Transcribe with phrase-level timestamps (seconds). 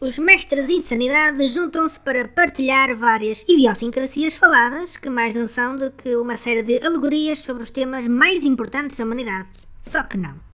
[0.00, 5.90] Os mestres em insanidade juntam-se para partilhar várias idiosincrasias faladas que mais não são do
[5.90, 9.50] que uma série de alegorias sobre os temas mais importantes da humanidade.
[9.82, 10.40] Só que não.